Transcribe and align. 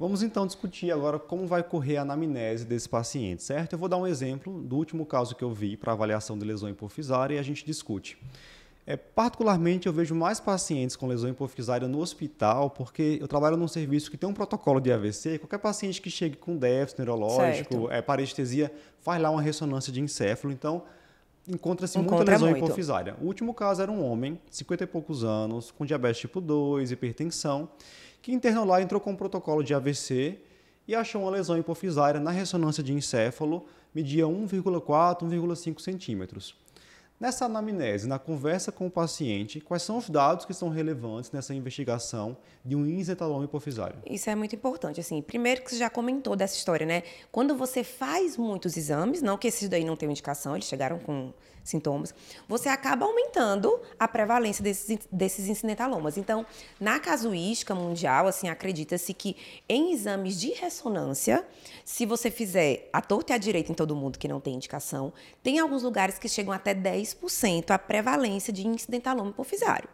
Vamos 0.00 0.22
então 0.22 0.46
discutir 0.46 0.90
agora 0.90 1.18
como 1.18 1.46
vai 1.46 1.62
correr 1.62 1.98
a 1.98 2.00
anamnese 2.00 2.64
desse 2.64 2.88
paciente, 2.88 3.42
certo? 3.42 3.74
Eu 3.74 3.78
vou 3.78 3.86
dar 3.86 3.98
um 3.98 4.06
exemplo 4.06 4.62
do 4.62 4.74
último 4.76 5.04
caso 5.04 5.36
que 5.36 5.44
eu 5.44 5.52
vi 5.52 5.76
para 5.76 5.92
avaliação 5.92 6.38
de 6.38 6.44
lesão 6.46 6.70
hipofisária 6.70 7.34
e 7.34 7.38
a 7.38 7.42
gente 7.42 7.66
discute. 7.66 8.16
É, 8.86 8.96
particularmente, 8.96 9.86
eu 9.86 9.92
vejo 9.92 10.14
mais 10.14 10.40
pacientes 10.40 10.96
com 10.96 11.06
lesão 11.06 11.28
hipofisária 11.28 11.86
no 11.86 12.00
hospital, 12.00 12.70
porque 12.70 13.18
eu 13.20 13.28
trabalho 13.28 13.58
num 13.58 13.68
serviço 13.68 14.10
que 14.10 14.16
tem 14.16 14.26
um 14.26 14.32
protocolo 14.32 14.80
de 14.80 14.90
AVC. 14.90 15.38
Qualquer 15.38 15.58
paciente 15.58 16.00
que 16.00 16.08
chegue 16.08 16.34
com 16.34 16.56
déficit 16.56 17.00
neurológico, 17.00 17.90
é, 17.90 18.00
parestesia, 18.00 18.72
faz 19.02 19.20
lá 19.20 19.28
uma 19.28 19.42
ressonância 19.42 19.92
de 19.92 20.00
encéfalo. 20.00 20.50
Então, 20.50 20.82
encontra-se 21.48 21.98
muita 21.98 22.24
lesão 22.24 22.50
muito. 22.50 22.64
hipofisária. 22.64 23.16
O 23.20 23.26
último 23.26 23.54
caso 23.54 23.82
era 23.82 23.90
um 23.90 24.04
homem, 24.04 24.38
50 24.50 24.84
e 24.84 24.86
poucos 24.86 25.24
anos, 25.24 25.70
com 25.70 25.84
diabetes 25.84 26.20
tipo 26.20 26.40
2, 26.40 26.90
hipertensão, 26.90 27.68
que 28.22 28.32
internou 28.32 28.64
lá, 28.64 28.80
entrou 28.80 29.00
com 29.00 29.12
um 29.12 29.16
protocolo 29.16 29.62
de 29.62 29.74
AVC 29.74 30.38
e 30.86 30.94
achou 30.94 31.22
uma 31.22 31.30
lesão 31.30 31.56
hipofisária 31.56 32.20
na 32.20 32.30
ressonância 32.30 32.82
de 32.82 32.92
encéfalo, 32.92 33.66
media 33.94 34.24
1,4, 34.24 35.22
1,5 35.22 35.80
centímetros. 35.80 36.54
Nessa 37.20 37.44
anamnese, 37.44 38.08
na 38.08 38.18
conversa 38.18 38.72
com 38.72 38.86
o 38.86 38.90
paciente, 38.90 39.60
quais 39.60 39.82
são 39.82 39.98
os 39.98 40.08
dados 40.08 40.46
que 40.46 40.54
são 40.54 40.70
relevantes 40.70 41.30
nessa 41.30 41.54
investigação 41.54 42.34
de 42.64 42.74
um 42.74 42.86
isentaloma 42.86 43.44
hipofisário? 43.44 43.98
Isso 44.06 44.30
é 44.30 44.34
muito 44.34 44.56
importante. 44.56 45.00
Assim, 45.00 45.20
primeiro 45.20 45.60
que 45.60 45.68
você 45.70 45.76
já 45.76 45.90
comentou 45.90 46.34
dessa 46.34 46.56
história, 46.56 46.86
né? 46.86 47.02
Quando 47.30 47.54
você 47.54 47.84
faz 47.84 48.38
muitos 48.38 48.74
exames, 48.74 49.20
não 49.20 49.36
que 49.36 49.48
esses 49.48 49.68
daí 49.68 49.84
não 49.84 49.96
tenham 49.96 50.12
indicação, 50.12 50.54
eles 50.54 50.64
chegaram 50.64 50.98
com 50.98 51.34
sintomas, 51.62 52.14
você 52.48 52.70
acaba 52.70 53.04
aumentando 53.04 53.80
a 53.98 54.08
prevalência 54.08 54.64
desses, 54.64 54.98
desses 55.12 55.46
incidentalomas. 55.46 56.16
Então, 56.16 56.46
na 56.80 56.98
casuística 56.98 57.74
mundial, 57.74 58.26
assim, 58.26 58.48
acredita-se 58.48 59.12
que 59.12 59.36
em 59.68 59.92
exames 59.92 60.40
de 60.40 60.52
ressonância, 60.52 61.46
se 61.84 62.06
você 62.06 62.30
fizer 62.30 62.88
a 62.94 63.02
torta 63.02 63.34
e 63.34 63.36
a 63.36 63.38
direita 63.38 63.70
em 63.70 63.74
todo 63.74 63.94
mundo 63.94 64.18
que 64.18 64.26
não 64.26 64.40
tem 64.40 64.54
indicação, 64.54 65.12
tem 65.42 65.58
alguns 65.58 65.82
lugares 65.82 66.18
que 66.18 66.30
chegam 66.30 66.52
até 66.52 66.74
10% 66.74 67.09
a 67.72 67.78
prevalência 67.78 68.52
de 68.52 68.66
incidentaloma 68.66 69.30
hipofisário. 69.30 69.88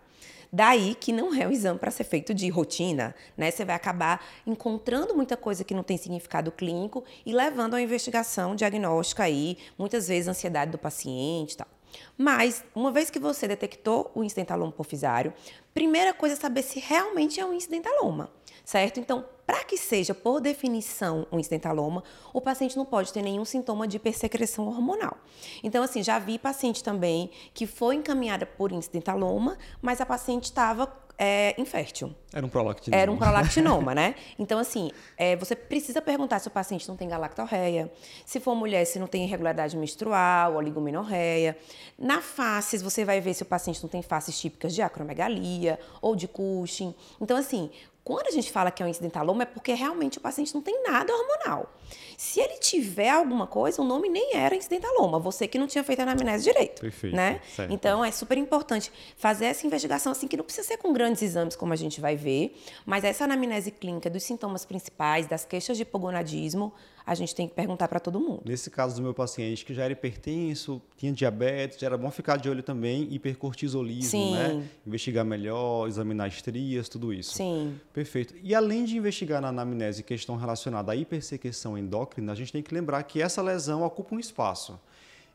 Daí 0.52 0.94
que 0.94 1.12
não 1.12 1.34
é 1.34 1.46
um 1.46 1.50
exame 1.50 1.78
para 1.78 1.90
ser 1.90 2.04
feito 2.04 2.32
de 2.32 2.48
rotina, 2.48 3.14
né? 3.36 3.50
Você 3.50 3.64
vai 3.64 3.74
acabar 3.74 4.24
encontrando 4.46 5.14
muita 5.14 5.36
coisa 5.36 5.64
que 5.64 5.74
não 5.74 5.82
tem 5.82 5.96
significado 5.96 6.52
clínico 6.52 7.04
e 7.24 7.32
levando 7.32 7.74
a 7.74 7.82
investigação 7.82 8.54
diagnóstica 8.54 9.24
aí, 9.24 9.58
muitas 9.76 10.08
vezes 10.08 10.28
ansiedade 10.28 10.70
do 10.70 10.78
paciente 10.78 11.52
e 11.52 11.56
tal. 11.56 11.75
Mas, 12.16 12.64
uma 12.74 12.90
vez 12.90 13.10
que 13.10 13.18
você 13.18 13.46
detectou 13.46 14.10
o 14.14 14.24
incidentaloma 14.24 14.70
hipofisário, 14.70 15.32
primeira 15.74 16.14
coisa 16.14 16.34
é 16.34 16.38
saber 16.38 16.62
se 16.62 16.80
realmente 16.80 17.40
é 17.40 17.44
um 17.44 17.52
incidentaloma, 17.52 18.30
certo? 18.64 18.98
Então, 18.98 19.24
para 19.46 19.62
que 19.62 19.76
seja, 19.76 20.12
por 20.12 20.40
definição, 20.40 21.26
um 21.30 21.38
incidentaloma, 21.38 22.02
o 22.32 22.40
paciente 22.40 22.76
não 22.76 22.84
pode 22.84 23.12
ter 23.12 23.22
nenhum 23.22 23.44
sintoma 23.44 23.86
de 23.86 23.96
hipersecreção 23.96 24.66
hormonal. 24.66 25.16
Então, 25.62 25.84
assim, 25.84 26.02
já 26.02 26.18
vi 26.18 26.38
paciente 26.38 26.82
também 26.82 27.30
que 27.54 27.66
foi 27.66 27.94
encaminhada 27.94 28.44
por 28.44 28.72
incidentaloma, 28.72 29.56
mas 29.80 30.00
a 30.00 30.06
paciente 30.06 30.44
estava 30.44 30.92
é, 31.18 31.54
infértil. 31.60 32.14
Era 32.32 32.44
um 32.44 32.48
prolactinoma. 32.48 33.02
Era 33.02 33.12
um 33.12 33.16
prolactinoma, 33.16 33.94
né? 33.94 34.14
Então, 34.38 34.58
assim, 34.58 34.90
é, 35.16 35.36
você 35.36 35.56
precisa 35.56 36.02
perguntar 36.02 36.38
se 36.38 36.48
o 36.48 36.50
paciente 36.50 36.86
não 36.88 36.96
tem 36.96 37.08
galactorreia, 37.08 37.90
se 38.24 38.38
for 38.40 38.54
mulher, 38.54 38.84
se 38.84 38.98
não 38.98 39.06
tem 39.06 39.24
irregularidade 39.24 39.76
menstrual, 39.76 40.56
oligomenorreia. 40.56 41.56
Na 41.98 42.20
face, 42.20 42.78
você 42.78 43.04
vai 43.04 43.20
ver 43.20 43.34
se 43.34 43.42
o 43.42 43.46
paciente 43.46 43.82
não 43.82 43.88
tem 43.88 44.02
faces 44.02 44.38
típicas 44.38 44.74
de 44.74 44.82
acromegalia 44.82 45.78
ou 46.02 46.14
de 46.14 46.28
Cushing. 46.28 46.94
Então, 47.20 47.36
assim, 47.36 47.70
quando 48.06 48.28
a 48.28 48.30
gente 48.30 48.52
fala 48.52 48.70
que 48.70 48.80
é 48.80 48.86
um 48.86 48.88
incidentaloma, 48.88 49.42
é 49.42 49.46
porque 49.46 49.74
realmente 49.74 50.18
o 50.18 50.20
paciente 50.20 50.54
não 50.54 50.62
tem 50.62 50.80
nada 50.84 51.12
hormonal. 51.12 51.74
Se 52.16 52.38
ele 52.38 52.56
tiver 52.58 53.10
alguma 53.10 53.48
coisa, 53.48 53.82
o 53.82 53.84
nome 53.84 54.08
nem 54.08 54.36
era 54.36 54.54
incidentaloma, 54.54 55.18
você 55.18 55.48
que 55.48 55.58
não 55.58 55.66
tinha 55.66 55.82
feito 55.82 55.98
a 55.98 56.02
anamnese 56.04 56.44
direito. 56.44 56.82
Perfeito. 56.82 57.16
Né? 57.16 57.40
Certo. 57.56 57.72
Então, 57.72 58.04
é 58.04 58.12
super 58.12 58.38
importante 58.38 58.92
fazer 59.16 59.46
essa 59.46 59.66
investigação, 59.66 60.12
assim, 60.12 60.28
que 60.28 60.36
não 60.36 60.44
precisa 60.44 60.68
ser 60.68 60.76
com 60.76 60.92
grandes 60.92 61.20
exames, 61.20 61.56
como 61.56 61.72
a 61.72 61.76
gente 61.76 62.00
vai 62.00 62.14
ver, 62.14 62.56
mas 62.84 63.02
essa 63.02 63.24
anamnese 63.24 63.72
clínica 63.72 64.08
dos 64.08 64.22
sintomas 64.22 64.64
principais, 64.64 65.26
das 65.26 65.44
queixas 65.44 65.76
de 65.76 65.82
hipogonadismo, 65.82 66.72
a 67.06 67.14
gente 67.14 67.32
tem 67.36 67.46
que 67.46 67.54
perguntar 67.54 67.86
para 67.86 68.00
todo 68.00 68.18
mundo. 68.18 68.42
Nesse 68.44 68.68
caso 68.68 68.96
do 68.96 69.02
meu 69.02 69.14
paciente 69.14 69.64
que 69.64 69.72
já 69.72 69.84
era 69.84 69.92
hipertenso, 69.92 70.82
tinha 70.96 71.12
diabetes, 71.12 71.78
já 71.78 71.86
era 71.86 71.96
bom 71.96 72.10
ficar 72.10 72.36
de 72.36 72.50
olho 72.50 72.64
também 72.64 73.06
hipercortisolismo, 73.14 74.10
Sim. 74.10 74.34
né? 74.34 74.68
Investigar 74.84 75.24
melhor, 75.24 75.86
examinar 75.86 76.26
estrias, 76.26 76.88
tudo 76.88 77.14
isso. 77.14 77.34
Sim. 77.34 77.78
Perfeito. 77.92 78.34
E 78.42 78.56
além 78.56 78.84
de 78.84 78.96
investigar 78.96 79.40
na 79.40 79.48
anamnese 79.48 80.02
questão 80.02 80.34
relacionada 80.34 80.90
à 80.90 80.96
hipersecreção 80.96 81.78
endócrina, 81.78 82.32
a 82.32 82.34
gente 82.34 82.52
tem 82.52 82.62
que 82.62 82.74
lembrar 82.74 83.00
que 83.04 83.22
essa 83.22 83.40
lesão 83.40 83.84
ocupa 83.84 84.16
um 84.16 84.18
espaço. 84.18 84.76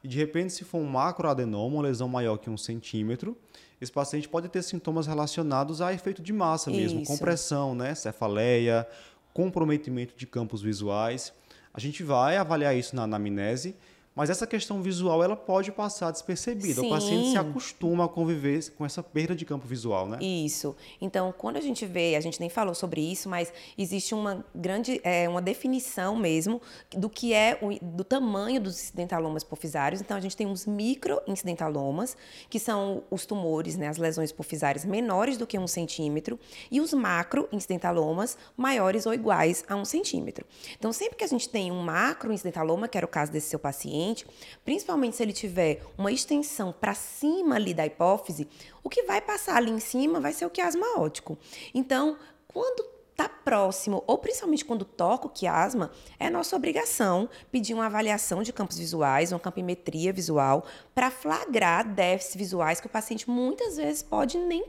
E 0.04 0.08
de 0.10 0.18
repente, 0.18 0.52
se 0.52 0.66
for 0.66 0.80
um 0.80 0.88
macroadenoma, 0.88 1.76
uma 1.76 1.84
lesão 1.84 2.10
maior 2.10 2.38
que 2.38 2.50
um 2.50 2.58
centímetro, 2.58 3.38
esse 3.80 3.92
paciente 3.92 4.28
pode 4.28 4.50
ter 4.50 4.62
sintomas 4.62 5.08
relacionados 5.08 5.82
a 5.82 5.94
efeito 5.94 6.22
de 6.22 6.34
massa 6.34 6.70
mesmo, 6.70 7.02
Isso. 7.02 7.12
compressão, 7.12 7.74
né? 7.74 7.96
cefaleia, 7.96 8.86
comprometimento 9.34 10.16
de 10.18 10.28
campos 10.28 10.62
visuais. 10.62 11.32
A 11.74 11.80
gente 11.80 12.04
vai 12.04 12.38
avaliar 12.38 12.76
isso 12.76 12.96
na 12.96 13.04
anamnese 13.04 13.76
mas 14.14 14.30
essa 14.30 14.46
questão 14.46 14.82
visual 14.82 15.24
ela 15.24 15.38
pode 15.38 15.72
passar 15.72 16.12
despercebida. 16.12 16.82
Sim. 16.82 16.88
O 16.88 16.90
paciente 16.90 17.32
se 17.32 17.38
acostuma 17.38 18.06
a 18.06 18.08
conviver 18.10 18.70
com 18.72 18.86
essa 18.86 19.02
perda 19.02 19.34
de 19.34 19.46
campo 19.46 19.66
visual, 19.66 20.08
né? 20.08 20.18
Isso. 20.22 20.76
Então, 21.00 21.34
quando 21.38 21.56
a 21.56 21.62
gente 21.62 21.86
vê, 21.86 22.16
a 22.16 22.20
gente 22.20 22.40
nem 22.40 22.50
falou 22.50 22.76
sobre 22.76 23.00
isso, 23.00 23.30
mas 23.30 23.54
existe 23.78 24.14
uma 24.14 24.44
grande, 24.54 25.00
é, 25.04 25.30
uma 25.30 25.42
definição 25.42 26.18
mesmo 26.18 26.62
do 26.92 27.10
que 27.10 27.34
é 27.34 27.58
o, 27.62 27.74
do 27.82 28.04
tamanho 28.04 28.60
dos 28.60 28.76
incidentalomas 28.82 29.44
hipofisários. 29.44 30.02
Então, 30.02 30.18
a 30.18 30.20
gente 30.20 30.36
tem 30.36 30.46
uns 30.46 30.66
microincidentalomas, 30.66 32.18
que 32.50 32.60
são 32.60 33.04
os 33.10 33.26
tumores, 33.26 33.78
né, 33.78 33.88
as 33.88 33.98
lesões 33.98 34.30
hipofisárias 34.32 34.84
menores 34.84 35.38
do 35.38 35.48
que 35.48 35.58
um 35.58 35.68
centímetro, 35.68 36.38
e 36.70 36.82
os 36.82 36.94
macroincidentalomas 36.94 38.38
maiores 38.58 39.06
ou 39.06 39.14
iguais 39.14 39.64
a 39.70 39.76
um 39.76 39.86
centímetro. 39.86 40.46
Então, 40.78 40.92
sempre 40.92 41.16
que 41.16 41.24
a 41.24 41.28
gente 41.28 41.48
tem 41.48 41.72
um 41.72 41.82
macroincidentaloma, 41.82 42.90
que 42.90 42.98
era 42.98 43.06
o 43.06 43.10
caso 43.10 43.32
desse 43.32 43.50
seu 43.50 43.60
paciente 43.60 44.01
paciente, 44.02 44.26
principalmente 44.66 45.16
se 45.16 45.24
ele 45.24 45.34
tiver 45.34 45.82
uma 45.98 46.12
extensão 46.12 46.74
para 46.74 46.94
cima 46.94 47.56
ali 47.56 47.74
da 47.74 47.86
hipófise, 47.86 48.48
o 48.84 48.90
que 48.90 49.04
vai 49.04 49.22
passar 49.22 49.58
ali 49.58 49.72
em 49.72 49.80
cima 49.80 50.20
vai 50.20 50.34
ser 50.34 50.46
o 50.46 50.50
quiasma 50.50 51.00
óptico. 51.00 51.38
Então, 51.74 52.18
quando 52.48 52.84
está 53.12 53.30
próximo, 53.30 54.04
ou 54.08 54.18
principalmente 54.18 54.66
quando 54.66 54.84
toca 54.84 55.28
o 55.28 55.30
quiasma, 55.30 55.92
é 56.20 56.30
nossa 56.30 56.56
obrigação 56.56 57.30
pedir 57.52 57.74
uma 57.74 57.86
avaliação 57.86 58.42
de 58.42 58.52
campos 58.52 58.78
visuais, 58.78 59.32
uma 59.32 59.40
campimetria 59.40 60.12
visual, 60.12 60.66
para 60.96 61.12
flagrar 61.12 61.88
déficits 61.88 62.36
visuais 62.36 62.82
que 62.82 62.88
o 62.88 62.90
paciente 62.90 63.30
muitas 63.30 63.78
vezes 63.78 64.02
pode 64.02 64.38
nem 64.38 64.66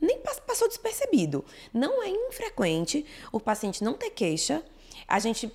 nem 0.00 0.18
passou 0.18 0.66
despercebido. 0.66 1.44
Não 1.72 2.02
é 2.02 2.08
infrequente 2.08 3.06
o 3.30 3.38
paciente 3.38 3.84
não 3.84 3.94
ter 3.94 4.10
queixa 4.10 4.60
a 5.12 5.18
gente, 5.18 5.52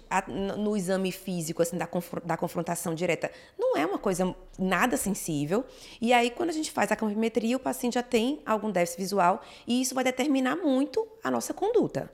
no 0.56 0.78
exame 0.78 1.12
físico, 1.12 1.64
assim, 1.64 1.80
da, 1.80 1.90
da 2.24 2.38
confrontação 2.38 2.94
direta, 2.94 3.32
não 3.58 3.76
é 3.76 3.84
uma 3.88 3.98
coisa 3.98 4.36
nada 4.56 4.96
sensível. 4.96 5.66
E 6.00 6.14
aí, 6.14 6.30
quando 6.30 6.52
a 6.52 6.54
gente 6.54 6.70
faz 6.72 6.92
a 6.92 6.96
campimetria, 6.96 7.58
o 7.58 7.60
paciente 7.60 7.96
já 7.96 8.04
tem 8.04 8.40
algum 8.46 8.70
déficit 8.70 9.00
visual 9.00 9.42
e 9.66 9.82
isso 9.82 9.96
vai 9.96 10.04
determinar 10.04 10.58
muito 10.58 11.08
a 11.24 11.32
nossa 11.32 11.56
conduta. 11.56 12.08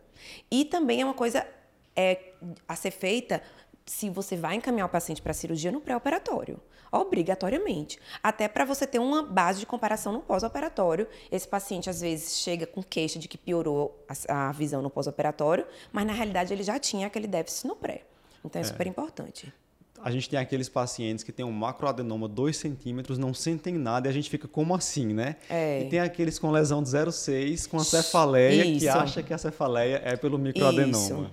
E 0.49 0.63
também 0.63 1.01
é 1.01 1.03
uma 1.03 1.13
coisa 1.13 1.45
é, 1.93 2.17
a 2.65 2.77
ser 2.77 2.91
feita 2.91 3.43
se 3.85 4.09
você 4.09 4.35
vai 4.35 4.55
encaminhar 4.55 4.87
o 4.87 4.89
paciente 4.89 5.21
para 5.21 5.33
cirurgia 5.33 5.71
no 5.71 5.81
pré-operatório, 5.81 6.59
obrigatoriamente. 6.91 7.99
Até 8.21 8.47
para 8.47 8.63
você 8.65 8.85
ter 8.85 8.99
uma 8.99 9.23
base 9.23 9.59
de 9.59 9.65
comparação 9.65 10.13
no 10.13 10.21
pós-operatório. 10.21 11.07
Esse 11.31 11.47
paciente 11.47 11.89
às 11.89 12.01
vezes 12.01 12.37
chega 12.37 12.67
com 12.67 12.83
queixa 12.83 13.17
de 13.17 13.27
que 13.27 13.37
piorou 13.37 14.05
a, 14.27 14.49
a 14.49 14.51
visão 14.51 14.81
no 14.81 14.89
pós-operatório, 14.89 15.65
mas 15.91 16.05
na 16.05 16.13
realidade 16.13 16.53
ele 16.53 16.63
já 16.63 16.79
tinha 16.79 17.07
aquele 17.07 17.27
déficit 17.27 17.67
no 17.67 17.75
pré. 17.75 18.03
Então 18.45 18.61
é, 18.61 18.65
é. 18.65 18.67
super 18.67 18.87
importante. 18.87 19.51
A 20.03 20.11
gente 20.11 20.29
tem 20.29 20.37
aqueles 20.37 20.67
pacientes 20.67 21.23
que 21.23 21.31
tem 21.31 21.45
um 21.45 21.51
macroadenoma 21.51 22.27
2 22.27 22.57
centímetros, 22.57 23.17
não 23.17 23.33
sentem 23.33 23.75
nada 23.75 24.07
e 24.07 24.09
a 24.09 24.13
gente 24.13 24.29
fica 24.29 24.49
como 24.49 24.75
assim, 24.75 25.13
né? 25.13 25.37
É. 25.49 25.83
E 25.83 25.89
tem 25.89 25.99
aqueles 25.99 26.37
com 26.37 26.51
lesão 26.51 26.83
de 26.83 26.89
0,6, 26.89 27.69
com 27.69 27.77
a 27.77 27.85
cefaleia, 27.85 28.65
Isso. 28.65 28.79
que 28.79 28.89
acha 28.89 29.23
que 29.23 29.33
a 29.33 29.37
cefaleia 29.37 30.01
é 30.03 30.17
pelo 30.17 30.37
microadenoma. 30.37 30.97
Isso. 30.97 31.31